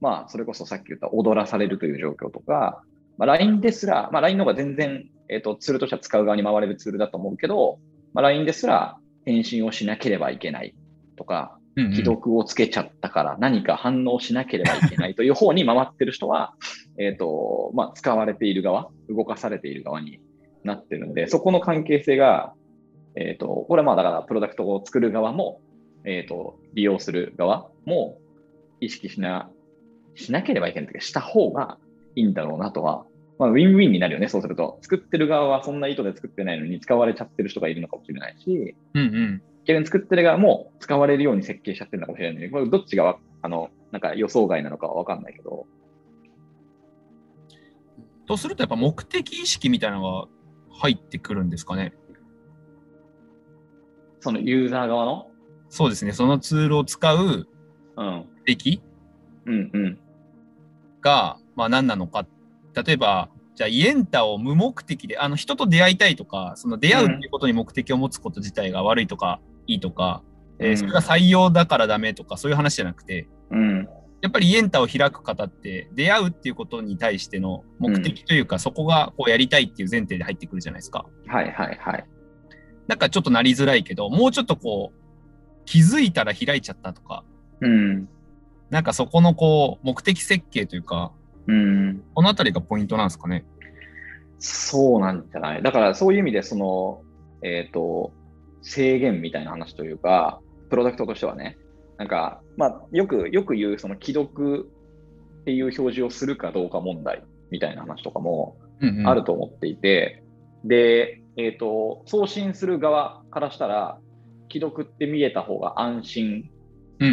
[0.01, 2.83] まあ、それこそさっき言った踊らされるという状況とか、
[3.17, 7.79] まあ、LINE ですら、まあ、LINE の方が全然、えっ、と、ツールとしては使う側に回れるツールだと思うけど、
[8.13, 10.75] まあ、LINE ですら返信をしなければいけない
[11.15, 16.53] とか、既読をつけちゃったから何か反応しなければいけないという方に回ってる人は、
[16.99, 20.19] えっと、まあ、使われている側、動かされている側に
[20.63, 22.53] なってるんで、そこの関係性が、
[23.15, 25.62] えっと、これはまあだからプロダクトを作る側も、
[26.03, 28.17] えっと、利用する側も
[28.79, 29.49] 意識しな、
[30.15, 31.79] しなければいけないというか、した方が
[32.15, 33.05] いいんだろうなとは、
[33.39, 34.77] まあ、ウィンウィンになるよね、そうすると。
[34.81, 39.41] 作ってる側はそんな意図で作ってないのに使われちゃってる人がいるのかもしれないし、うんうん。
[39.65, 45.67] 作ってる側も使われるように設計しちゃってるのかもしれないこれどっちがわあのなんか予想外なのかは分かんないけど、
[48.26, 50.28] とするとやっぱ目的意識みたいなのが
[50.71, 51.93] 入ってくるんですかね。
[54.19, 55.28] そのユーザー側の、
[55.69, 56.13] そうですね。
[56.13, 57.47] そのツールを使う
[57.95, 58.82] うん、目的
[59.45, 59.99] うん、うん、
[61.02, 62.26] が、まあ、何なのか。
[62.73, 70.23] 例えば、じゃあ、イエンタを無目的で、あの人と出会いたいとか、その出会うっていうことに目的を持つこと自体が悪いとか、いいとか、
[70.60, 73.89] えーうんそれが採用だからダメとか、そういう話じゃなくて、うん、
[74.21, 81.06] やっぱりイエンタを開く方って、出会うっていうことに対しての目的というか、そこがこうやりたいっていう前提で入ってくるじゃないですか。
[81.28, 82.06] はいはいはい。
[82.88, 87.23] なんかちょっとなりづらいけど、もうちょっとこう、気づいたら開いちゃったとか、
[87.62, 88.08] うん、
[88.69, 91.12] なんかそこのこう、目的設計というか、
[91.47, 93.45] うん、このあたりがポイントなんですかね。
[94.39, 95.63] そうなんじゃない？
[95.63, 97.02] だからそういう意味で、その、
[97.43, 98.13] えっ、と、
[98.63, 101.58] 制限みたいな話というか、プロダクトとしてはね、
[101.97, 104.69] なんか、まあ、よく、よく言う、その既読
[105.41, 110.23] っていう表示をするかどうか問題みたいな話とかも、うんうんあると思っていて、
[110.65, 113.99] で、えっ、と、送信する側からしたら、
[114.52, 116.49] 既読って見えた方が安心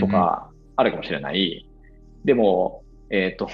[0.01, 1.69] とかあるかもしれない。
[2.25, 3.49] でも、えっ、と、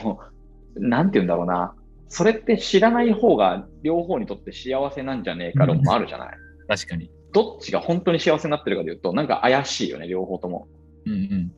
[0.77, 1.75] なんて言うんだろうな。
[2.09, 6.37] それって知らない方が両方にとって幸せなんじゃねえか論もあるじゃない。
[6.69, 7.11] 確かに。
[7.33, 10.69] どっちが本当に幸せになってるかで言うと、なんか怪しいよね、両方とも。
[11.05, 11.53] うんうん。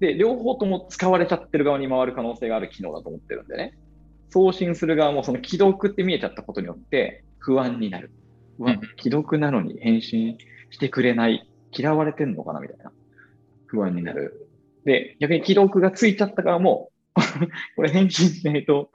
[0.00, 3.78] で、両方とも使われちゃってる側に回る可能性がある機能だと思ってるんでね。
[4.30, 8.10] 送信する側もその既読って見えちゃったことによって不安になる。
[8.58, 10.38] うわうん、既読なのに返信
[10.70, 11.48] してくれない。
[11.76, 12.92] 嫌われてんのかなみたいな。
[13.66, 14.48] 不安になる。
[14.84, 16.90] で、逆に既読がついちゃった側も、
[17.76, 18.90] これ返信しないと、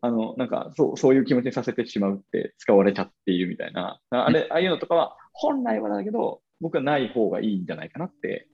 [0.00, 4.00] あの、なんか、そう、そういう気持ちにさせてしまうって使われちゃっているみたいな。
[4.10, 8.48] あれ、ああいうのとかは、本来はだけど、僕はない方がいいんじゃないかなって、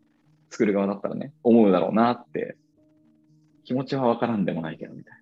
[0.51, 2.57] 作る側だったらね、思うだろうなって、
[3.65, 5.15] 気持ちはわからんでもないけど、みたい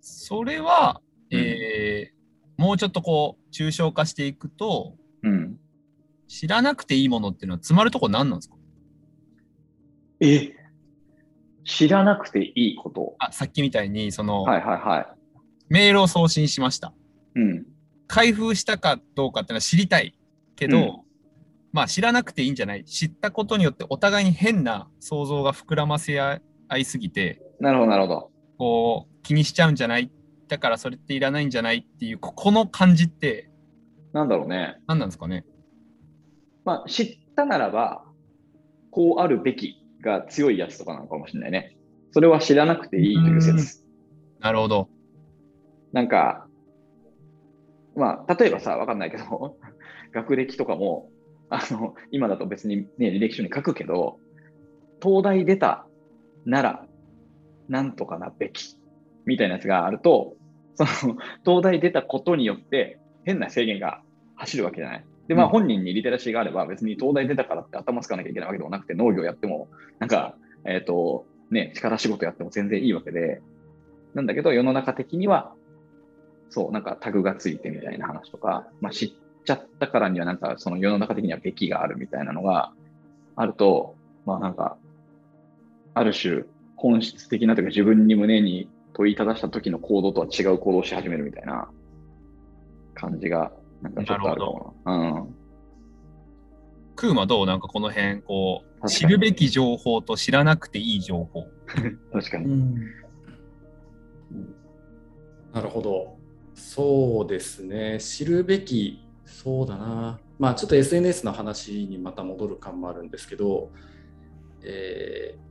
[0.00, 2.20] それは、うんえー
[2.56, 5.30] もうちょっとこう、抽象化していくと、な。
[5.30, 5.58] うん。
[6.28, 8.56] 知らなくていいものっていうのは詰まるとこ何なんですか？
[10.20, 10.54] え
[11.64, 13.16] 知らなくていいこと。
[13.18, 15.06] あ、さっきみたいに、その、はいはいはい。
[15.68, 16.92] メールを送信しました。
[17.34, 17.66] うん。
[18.06, 20.18] 開封したかどうかっていうのは知りたい
[20.56, 21.00] けど、うん
[21.72, 22.84] まあ知らなくていいんじゃない？
[22.84, 26.40] 知ったことによってお互いに変な想像が膨らませ合
[26.76, 28.30] いすぎて、なるほど、なるほど。
[28.58, 30.10] こう気にしちゃうんじゃない？
[30.48, 31.86] だからそれっていらないんじゃない？
[31.88, 33.52] っていう、ここの感じって
[34.12, 34.80] なんだろうね。
[34.88, 35.44] 何なんですかね？
[36.64, 38.04] まあ、知ったならば、
[38.90, 41.76] こうあるべきが強いやつとかなのかもしれないね。
[42.12, 43.84] それは知らなくていいという説。
[44.40, 44.88] なるほど。
[45.92, 46.46] なんか、
[47.96, 49.56] まあ、例えばさ、わかんないけど、
[50.12, 51.10] 学歴とかも、
[51.48, 54.18] あの、今だと別にね、履歴書に書くけど、
[55.02, 55.86] 東大出た
[56.44, 56.86] なら、
[57.68, 58.76] なんとかなべき、
[59.26, 60.36] みたいなやつがあると、
[60.74, 64.02] その、東大出たことによって、変な制限が
[64.36, 65.04] 走るわけじゃない。
[65.30, 65.52] で、まあうん。
[65.52, 69.68] 本人にリテラシーがあれば、別に東大出たからって頭つかなきゃいけないわけでもなくて、農業やっても、
[70.00, 73.40] なんか、えっ、と、ね、力仕事やっても全然いいわけで、
[74.12, 75.54] なんだけど、世の中的には、
[76.48, 79.12] そう、なんかタグがついてみたいな話とか、まあ、知っ
[79.44, 82.72] ちゃったからには、なんかその世の中的にはべきがあるみたいなのが
[83.36, 83.94] あると、
[84.26, 84.78] まあなんか、
[85.94, 86.42] ある種
[86.74, 91.68] 本質的なというか自分に胸に問いただした時の行動とは違う行動をし始めるみたいな
[92.94, 94.92] 感じが、なんかちょっとあるかもな。
[94.92, 95.34] うん。
[96.96, 101.46] クーマどうなんかこの辺、こう、知るべき情報と知らなくていい情報。
[102.12, 102.74] 確かに。
[105.52, 106.16] なるほど。
[106.54, 107.98] そうですね。
[108.00, 110.20] 知るべき、そうだな。
[110.38, 113.70] まあちょっと SNS の話にまた戻る感もあるんですけど、
[114.62, 115.50] えー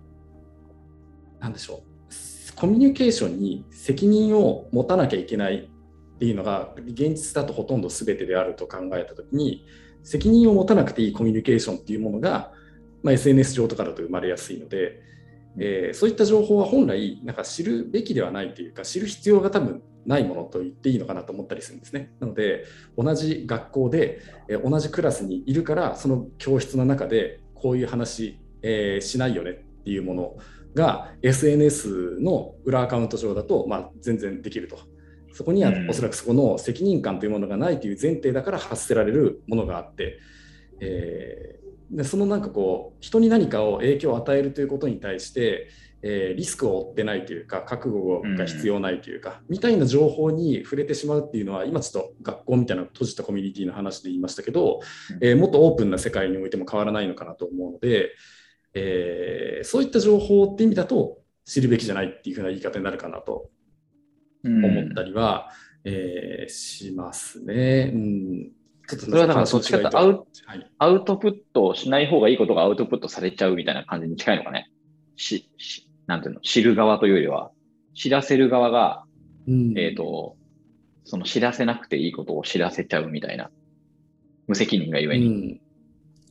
[1.41, 2.55] なんでしょう。
[2.55, 5.69] コミュニケーションに責任を持たなきゃいけない
[6.19, 9.65] っていうのが現実だとほとんど全てであると考えたときに、
[10.03, 12.51] 責任を持たなくていいコミュニケーションっていうものが、
[13.03, 15.01] まあ、SNS 上とかだと生まれやすいので、
[15.57, 22.11] えーそういった情報は本来なんか知るべきではないというか知る必要が多分ないものと言っていいのかなと思ったりするんですね。
[22.19, 22.65] なので
[22.97, 30.37] 同じ学校で、えー同じクラスにいるからその教室の中でこういう話、えーしないよねっていうもの
[30.75, 34.98] が SNS の裏アカウント上だと、まあ、全然できると。
[35.33, 35.89] そこにはうん。
[35.89, 40.19] おそらくそこの責任感というものがないという前提だから発せられるものがあって、
[40.79, 41.59] えー
[41.91, 45.69] でそのなんかこう人に何かを影響を与えるということに対して、
[46.03, 54.81] えーリスクを負ってないというか覚悟が必要ないというか、みたいな情報に触れてしまうっていうのは今ちょっと学校みたいな閉じたコミュニティの話で言いましたけど、
[55.19, 58.11] えーもっとオープンな世界においても変わらないのかなと思うので、
[58.75, 63.58] えーそういった情報って意味だと知るべきじゃないっていうふうな言い方になるかなとうん
[64.43, 65.49] 思ったりは、
[65.83, 67.91] えーしますね。
[67.93, 68.51] うん、
[68.87, 74.69] それはだからどっちかとアウはい、アウトプットしない方がいいことがアウトプットされちゃうみたいな感じに近いのかね。
[75.15, 77.51] し、しなんていうの、知る側というよりは、
[77.93, 79.03] 知らせる側が、
[79.47, 80.37] うんえっ、と、
[81.03, 83.51] その知らせなくていいことを知らせちゃうみたいな。
[84.47, 85.25] 無責任がゆえに。
[85.25, 85.61] いうん、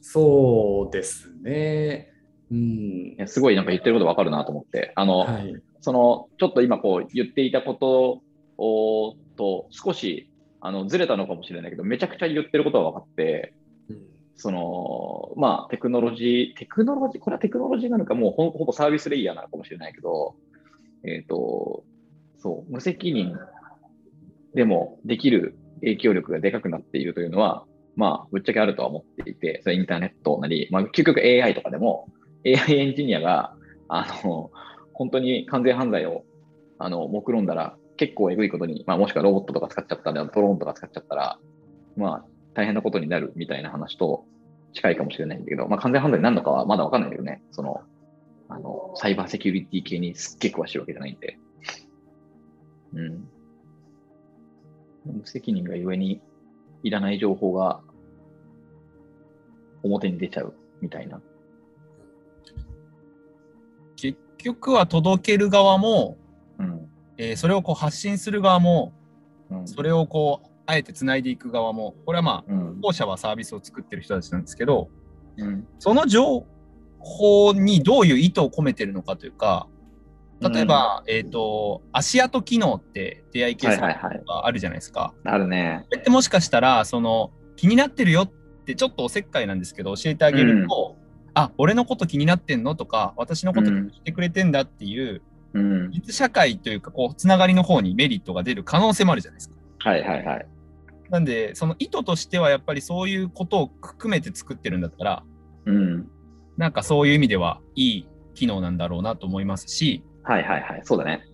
[0.00, 2.12] そうですね。
[2.50, 4.92] うんやすごいなんか言ってることわかるなと思って。
[4.96, 8.22] あの、はいその、ちょっと今こう言っていたこと
[8.62, 13.54] をと少しあのずれたのかもしれないけど、めちゃくちゃ言ってることは分かって、
[13.88, 14.02] うん。
[14.36, 20.36] その、まあ、テクノロジー、テクノロジー、これはテクノロジーなのか、もうほほぼサービスレイヤーなのかもしれないけど、
[21.04, 21.84] えっ、と、
[22.38, 23.36] そう、無責任
[24.54, 27.64] でもできる影響力がでかくなっているというのは、
[27.96, 32.06] まあ、ぶっちゃけあるとは思っていて、それインターネットなり、まあ、究極 AI とかでも、
[32.46, 33.54] AI エンジニアが、
[33.88, 34.50] あの、
[34.98, 36.24] 本当に完全犯罪を、
[36.78, 41.38] あの、目論んだら、結構えぐいことに、まあ、もしくはロボットとか使っちゃったら、ドローンとか使っちゃったら、
[41.96, 44.24] まあ、大変なことになるみたいな話と
[44.72, 47.80] 近いかもしれないんだけど、まあ、完全犯罪になるのかはまだわかんないけどね、その、
[48.48, 51.38] あの、サイバーセキュリティ系にすっげえ詳しいわけじゃないんで。
[52.94, 53.28] うん。
[55.20, 56.20] 無責任がゆえに、
[56.82, 57.80] いらない情報が
[59.82, 61.20] 表に出ちゃうみたいな。
[64.38, 66.16] 局は届ける側も、
[66.58, 66.88] うん。
[67.18, 68.92] えーそれをこう発信する側も、
[69.50, 69.68] うん。
[69.68, 72.80] それをこう、あえて繋いでいく側も、これはまあ、うん。
[72.80, 74.88] 後者はサービスを作ってる人たちなんですけど、
[75.36, 75.66] うん。
[75.78, 76.46] その情
[76.98, 79.68] 報にどういう意図を込めてるのかというか、
[80.40, 85.12] 例えば、えっ、と、足跡機能って出会い系スがあるじゃないですか。
[85.24, 85.84] あるね。
[85.90, 88.32] これってもしかしたら、その、気になってるよっ
[88.64, 90.96] てちょっとおせっかいなんですけど、教えてあげると、
[91.34, 92.74] あ、俺のこと気になってんの？
[92.74, 95.22] とか、私のこと聞いてくれてんだっていう、
[95.54, 95.90] うん。
[95.92, 99.54] 実社会というか、こう、つながりの方にメリットが出る可能性もあるじゃないですか。
[99.78, 100.46] はいはいはい。
[101.10, 105.22] なんで、その意図としてはやっぱりそういうことを含めて作ってるんだったら、
[105.64, 106.06] うん。
[106.56, 110.80] なんかそういう意味ではいい機能なんだろうなと思いますし、はいはいはい。
[110.84, 111.24] そうだね。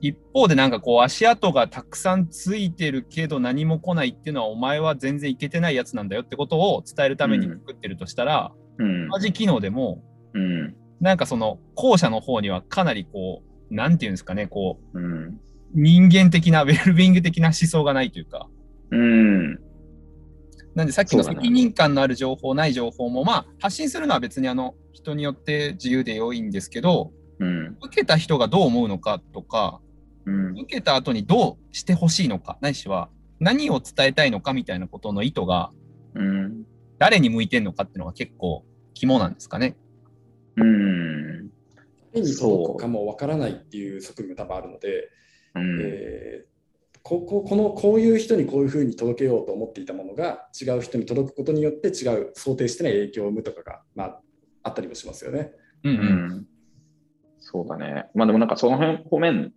[0.00, 8.69] 一方でなんかこう足跡がたくさんついてるけど何も来ないっていうのはお前は全然いけてないやつなんだよってことを伝えるために作ってるとしたら、うん。
[9.10, 10.02] 同じ機能でも
[10.34, 10.74] うん。
[11.00, 15.40] なんかその後者の方にはかなりこう、なんていうんですかね、こう、うん。
[15.72, 18.48] 人間的な、ウェルビーイング的な思想がないというか、
[18.90, 19.54] うん。
[20.74, 27.76] なんでさっきの責任感のある情報、ない情報も、まあ発信するのは別にあの人によって自由で良いんですけど、うん。
[27.82, 29.80] 受けた人がどう思うのかとか、
[30.26, 30.58] うん。
[30.60, 35.70] 受けた後にどうしてほしいのか、ないしは何を伝えたいのかみたいなことの意図が
[36.14, 36.64] うん。
[36.98, 39.76] 誰に向いてんのかっていうのが結構肝なんですかね。
[40.56, 41.50] うん。
[42.12, 45.10] 誰に届くかもわからないっていう側面が多分あるので、
[45.54, 45.80] うん。
[45.82, 46.50] えー
[47.02, 54.20] こここのこういう人にこういうふうに届けようと思っていたものが違う人に届くことによって違う想定してない影響を生むとかが、まあ、
[54.64, 55.50] あったりもしますよね。
[55.82, 55.98] うんう。
[55.98, 56.46] うんん。
[57.38, 58.10] そうだね。
[58.14, 59.54] まあでもなんかその辺方面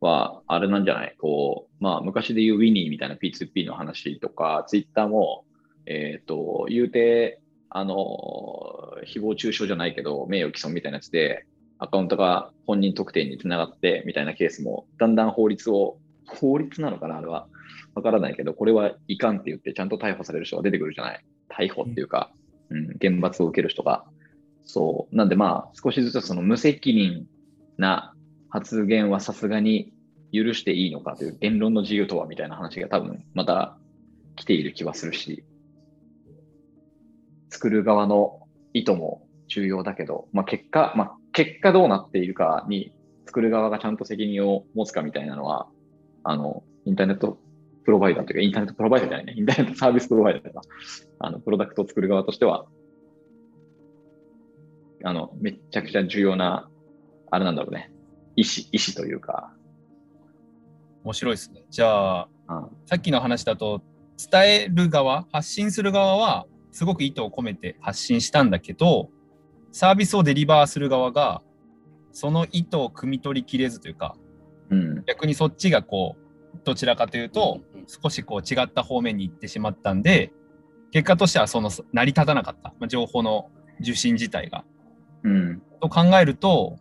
[0.00, 1.14] はあれなんじゃない？
[1.20, 5.44] こう、まあ昔で言うウィニーみたいな P2P の話とか、ツイッターも、
[5.84, 7.96] えっ、と、言うて、あの、
[9.06, 11.46] 誹謗中傷じゃないけど、名誉毀損みたいなやつで、
[11.78, 17.46] アカウントが本人特定につながってみたいなケースも、だんだん法律を、法律なのかなあれは。
[17.94, 22.30] わからないけど、これはいかんって言って、ちゃんと逮捕される人が出てくるじゃない逮捕っていうか、
[22.70, 24.04] うん、厳罰を受ける人が。
[24.64, 25.16] そう。
[25.16, 27.26] なんでまあ、少しずつその無責任
[27.78, 28.14] な
[28.50, 29.92] 発言はさすがに
[30.32, 33.78] 許していいのかという言論の自由とはみたいな話が多分また
[34.36, 35.44] 来ている気はするし、
[37.50, 38.37] 作る側の
[38.72, 42.92] 意図も重要だけど、まあ結果、まあ結果どうなっているかに
[43.26, 45.68] 作る側がちゃんと責任を持つかみたいなのは、
[46.24, 47.38] あの、インターネット
[47.84, 50.62] プロバイダーというか、インターネットプロバイダーじゃないね、インターネットサービスプロバイダーとか、
[51.20, 52.66] あの、プロダクトを作る側としては、
[55.04, 56.68] あの、めっちゃくちゃ重要な
[57.30, 57.92] あれなんだろうね。
[58.36, 59.52] 意思、意思というか。
[61.04, 61.64] 面白いですね。
[61.70, 62.68] じゃあ、うん。
[62.86, 63.82] さっきの話だと、
[64.30, 69.10] 伝える側、発信する側は、すごく意図を込めて発信したんだけど、
[69.72, 71.42] サービスをデリバーする側が、
[72.12, 74.16] その意図を汲み取りきれずというか、
[74.70, 75.04] うん。
[75.06, 80.32] 逆にそっちがこう、どちらかというと、少しこう違った方面に行ってしまったんで、
[80.90, 83.50] 結果としてはその成り立たなかった、まあ、情報の
[83.80, 84.64] 受信自体が。
[85.22, 85.62] うん。
[85.80, 86.78] と考えると、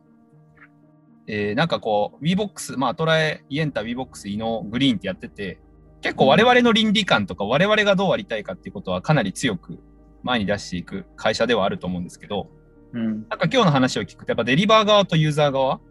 [1.27, 5.59] えーなんかこう、WeBox、まあ、トラエ、イエンタ、WeBox、イノ、グリーンってやってて、
[6.08, 9.78] 結構我々の倫理観とか、我々がどうありたいかっていうことはかなり強く
[10.24, 12.47] 前に出していく会社ではあると思うんですけど、
[12.93, 13.03] うん。
[13.03, 15.82] なんか今日の話を聞くと、やっぱデリバー側とユーザー側、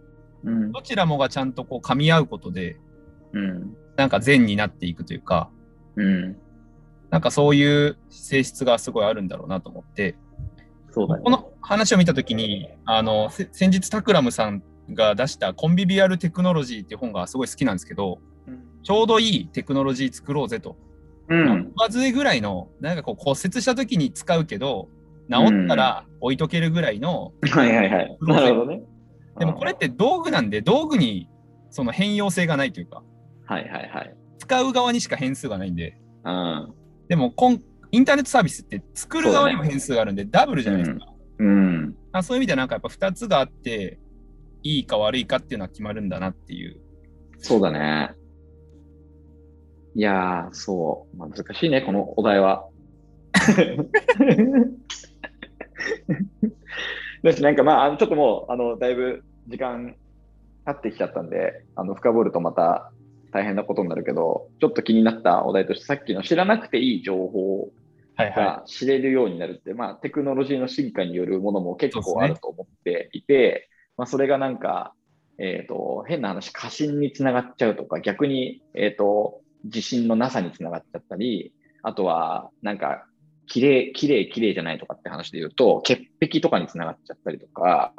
[0.43, 0.73] うん。
[0.73, 2.79] どちらもがちゃんとこう噛み合うことで、
[3.35, 3.77] うん。
[3.97, 5.51] なんか善になっていくというか、
[5.97, 6.37] うん。
[7.11, 10.17] なんかそういう性質がすごいあるんだろうなと思って、
[10.93, 11.25] そうだね。
[11.25, 14.63] この話を見たときに、あの、せ先日タクラムさん
[14.95, 18.19] が出したコンビビアルテクノロジーっていう本がすごい好きなんですけど、
[18.87, 20.77] ちょうどいいテクノロジー作ろうぜと。
[21.29, 21.73] うん。
[21.77, 24.89] 上ずいぐらいの、なんかこう骨折した時に使うけど、
[25.29, 28.19] 治ったら置いとけるぐらいの、はいはいはい。
[28.23, 28.83] なるほどね。
[29.41, 31.29] でもこれって道具なんで、道具に
[31.71, 33.03] その変容性がないというか、
[33.47, 34.17] はいはいはい。
[34.39, 36.73] 使う側にしか変数がないんで、うん。
[37.09, 37.61] でもこん
[37.91, 41.13] インターネットサービスって作る側にも変数があるんで、ダブルじゃないですか。
[41.41, 41.97] うん。
[42.13, 43.99] あそういう意味ではなんかやっぱ2つがあって、
[44.63, 46.81] いいか悪いかっていうのは決まるんだなっていう。
[47.39, 48.15] そうだね。
[49.97, 51.17] いやー、そう。
[51.17, 52.69] まあ、難しいね、このお題は。
[57.23, 59.97] だし、なんかまあ、ちょっともう、あの、だいぶ時間
[60.67, 62.93] 経ってきちゃったんで、あの、深掘るとまた
[63.33, 67.71] 大変なことになるけど、ちょっと気になったお題として、さっきの知らなくていい情報
[68.17, 74.93] はいはが知れるようになるって、まあ、テクノロジーの進化によるものも結構あると思っていて、まあ、それがなんか、
[75.39, 81.53] えっ、と、変な話、過信につながっちゃうとか、逆に、えっ、と、自信のなさにつながっちゃったり、
[81.83, 83.07] あとは、なんか、
[83.47, 87.93] 綺麗、綺麗、綺麗じゃないとかって話で言うと、潔癖とかにつながっちゃったりとか、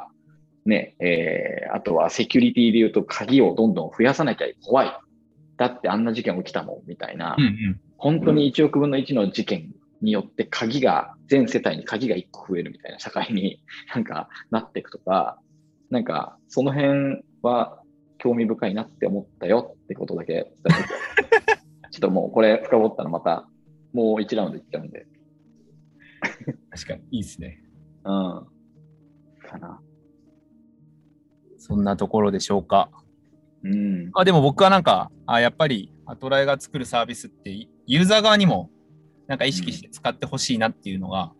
[0.66, 4.92] ね、えーあとはセキュリティで言うと、鍵をどんどん増やさなきゃ怖い。
[5.56, 7.36] だってあんな事件起きたもん、みたいな。
[7.38, 7.42] い。
[7.42, 7.80] うんうん。
[7.96, 13.62] 本当に1億分の1の事件によって鍵が、全世帯に鍵が1個増えるみたいな社会に
[13.94, 15.38] なんかなっていくとか、
[15.90, 17.80] なんかその辺は
[18.18, 20.52] 興味深いなって思ったよってことだけ
[21.98, 23.48] ちょっともうこれ深掘ったらまた
[23.92, 25.06] もう1ラウンドいっちゃうんで。
[26.70, 27.58] 確かに、いいですね。
[28.04, 28.46] うん。
[29.42, 29.80] かな。
[31.58, 32.88] そんなところでしょうか。
[33.64, 34.10] うん。
[34.14, 37.50] あでも僕はなんか、あやっぱりアトライが作るサービスって、
[37.86, 38.70] ユーザー側にも
[39.26, 41.32] なんか意識して使ってほしいなっていうのが、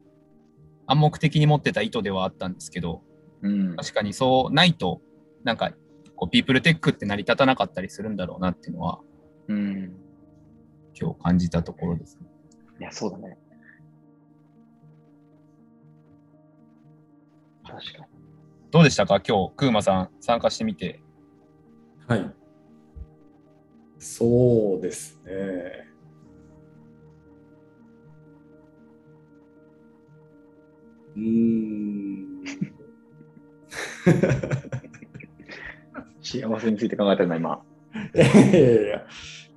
[0.88, 3.02] 暗黙的に持ってた意図ではあったんですけど、
[3.42, 3.76] うん。
[3.76, 5.00] 確かにそうないと、
[5.44, 5.72] なんか、
[6.16, 8.98] こうピープルテックって成り立たなかったりするんだろうなっていうのは、
[9.46, 10.07] うん。
[11.00, 12.18] 今日感じたところです。
[12.80, 13.38] いや、そうだね。
[17.62, 18.04] 確かに。
[18.70, 19.20] どうでしたか？
[19.20, 21.02] 今日、クーマさん参加してみて。
[22.06, 22.34] はい。
[23.98, 25.32] そうですね。
[31.16, 32.44] うーん。
[36.22, 37.62] 幸せについて考えてるな、今。
[38.14, 39.06] いやいやいや、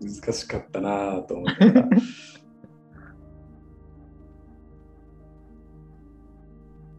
[0.01, 1.89] 難しかったなぁと思いながら。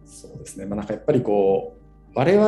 [0.05, 1.83] そうですね、まあ、なんかやっぱりこう、
[2.15, 2.47] 我々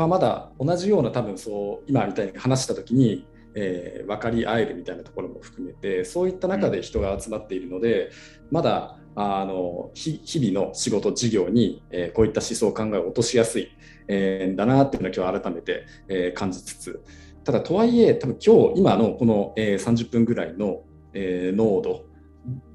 [0.00, 8.10] はまだ同じような多分そう、今みたいに話したときに、えー分かり合えるみたいなところも含めて、そういった中で人が集まっているので、
[8.50, 13.68] まだあの日日々の仕事、事業に、えーこういった思想、考えを落としやすい、
[14.08, 17.00] えーんだなっていうのを今日改めて、えー感じつつ、
[17.44, 20.82] ただとはいえ、多分今日、今のこの、えー30分ぐらいの、
[21.12, 22.06] えー濃度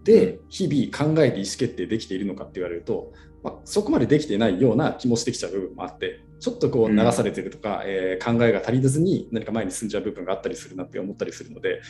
[0.03, 3.11] で日々考えて意思決定できているのかって言われると、
[3.43, 11.81] まあ、そこまでできていないような気もしてきちゃう部分もあって、ちょっとこう流されてるとか、えー考えが足りずに何か前に進んじゃう部分があったりするなって思ったりするので、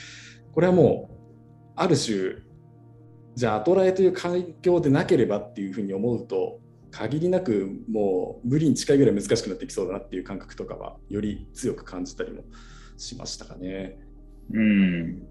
[0.53, 1.17] これはもう、
[1.75, 2.47] ある種、
[3.35, 6.59] じゃあ、アトラエという環境でなければっていうふうに思うと、
[6.91, 12.43] 限りなくもう無理に近いぐらい難しくなってきそうだなっていう感覚とかは、より強く感じたりも
[12.97, 13.99] しましたかね。
[14.51, 15.27] うん。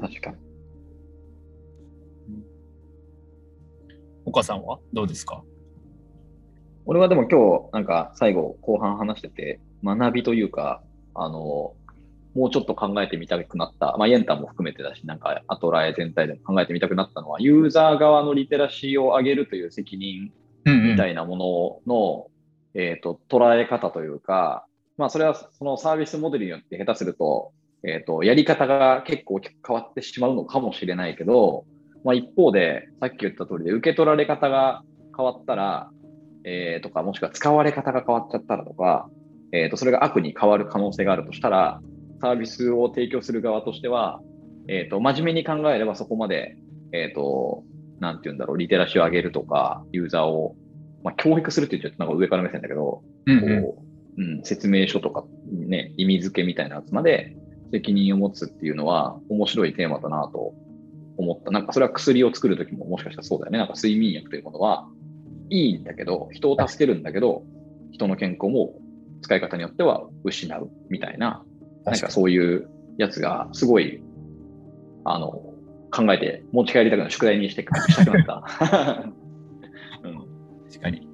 [0.00, 0.36] 確かに。
[4.24, 5.42] 岡さんはどうですか？
[6.84, 10.82] 俺はでも今日、なんか最後、後半話してて、学びというか、
[11.14, 11.74] あの、
[12.34, 20.32] もうちょっと考えてみたくなった、まあ、イエンタも含めてだし、なんか、アトラエ全体でも考えてみたくなったのは、ユーザー側のリテラシーを上げるという責任
[20.64, 22.26] うん、みたいなものの、
[22.74, 24.66] えっ、と、捉え方というか、
[24.96, 27.52] まあ、それはそのサービスモデルによって下手すると、
[27.84, 31.64] えっ、と、やり方が結構変わってしまうのかもしれないけど、
[32.04, 34.82] まあ、一方で、さっき言った通りで、受け取られ方が
[35.16, 35.90] 変わったら、
[36.44, 39.08] えー、とか、もしくは使われ方が変わっちゃったらとか、
[39.52, 41.80] えっ、と、それが悪に変わる可能性があるとしたら、
[42.22, 44.20] サービスを提供する側としては、
[44.68, 46.56] えっ、と、真面目に考えればそこまで、
[46.92, 47.64] えっ、と、
[47.98, 50.54] なんて言うんだろう、リテラシーを上げるとか、ユーザーを、
[51.02, 53.04] まあ、教育するって言っちゃうとなんか上から目線だけど、こ
[54.16, 57.36] う、うん、説明書とか、ね、意味付けみたいなやつまで
[57.72, 60.54] 責任を持つっていうのは面白いテーマだなと
[61.16, 61.50] 思った。
[61.50, 63.58] なんかそれは薬を作るときももしかしたらそうだよね。
[63.58, 64.86] なんか睡眠薬というものは
[65.50, 67.42] いいんだけど、人を助けるんだけど、
[67.90, 68.74] 人の健康も
[69.22, 71.44] 使い方によっては失うみたいな、
[71.84, 72.68] なんかそういう
[72.98, 74.02] やつがすごい、
[75.04, 75.52] あの、
[75.90, 79.12] 考えて持ち帰りたくなる宿題にしてしたくなった。
[80.04, 80.26] うん
[80.68, 81.06] 確かに。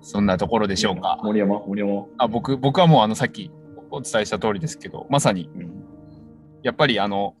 [0.00, 1.18] そんなところでしょうか。
[1.22, 2.06] 森山、森山。
[2.18, 3.50] あ僕僕はもうあのさっき
[3.90, 5.84] お伝えした通りですけど、まさにうん。
[6.62, 7.34] やっぱりあの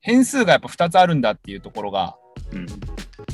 [0.00, 2.16] 変数がやっぱ2つあるんだっていうところが、
[2.52, 2.66] うん。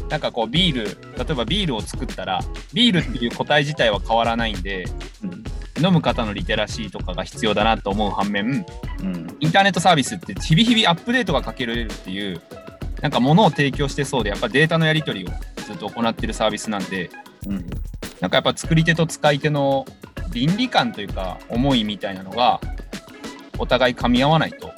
[0.09, 2.41] なんかこうビール、例えばビールを作ったら、
[2.73, 4.85] ビールっていう個体自体は変わらないんで、
[5.23, 5.45] うん。
[5.83, 8.67] 飲む方のリテラシーとかが必要だなと思う反面、
[9.01, 9.37] うん。
[9.41, 12.41] インターネットサービスって日々日々アップデートがかけられるっていう、
[13.03, 15.29] なんか物を提供してそうで、やっぱデータのやり取りを
[15.63, 17.11] ずっと行ってるサービスなんで、
[17.47, 17.67] うん。
[18.21, 19.85] なんかやっぱ作り手と使い手の
[20.33, 22.61] 倫理観というか思いみたいなのが
[23.59, 24.71] お互い噛み合わないと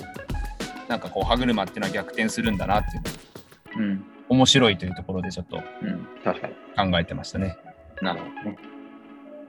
[0.89, 4.05] なんかこう歯車っていうのは逆転するんだなっていううん。
[4.29, 5.57] 面白いというところでちょっと。
[5.57, 7.57] 考えてましたね。
[8.03, 8.59] なるほどね。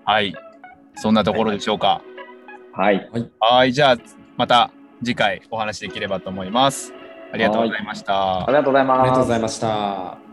[0.06, 0.34] はい。
[1.02, 2.02] そんなところでしょうか。
[2.74, 3.10] はい。
[3.40, 3.74] はい。
[3.74, 3.98] じゃあ
[4.38, 4.72] また
[5.04, 6.94] 次回お話できればと思います。
[7.32, 8.54] ありがとうございましたあり。
[8.54, 9.02] がとうございます。
[9.02, 10.29] ありがとうございました。